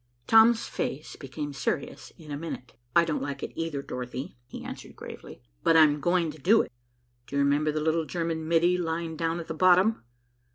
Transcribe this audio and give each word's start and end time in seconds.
Tom's 0.25 0.67
face 0.67 1.15
became 1.15 1.53
serious 1.53 2.11
in 2.17 2.31
a 2.31 2.35
minute. 2.35 2.73
"I 2.95 3.05
don't 3.05 3.21
like 3.21 3.43
it 3.43 3.53
either, 3.55 3.83
Dorothy," 3.83 4.35
he 4.47 4.63
answered 4.65 4.95
gravely, 4.95 5.43
"but 5.61 5.77
I'm 5.77 5.99
going 6.01 6.31
to 6.31 6.39
do 6.39 6.63
it. 6.63 6.71
Do 7.27 7.35
you 7.35 7.43
remember 7.43 7.71
the 7.71 7.81
little 7.81 8.05
German 8.05 8.47
middy 8.47 8.79
lying 8.79 9.15
down 9.15 9.39
at 9.39 9.47
the 9.47 9.53
bottom? 9.53 10.03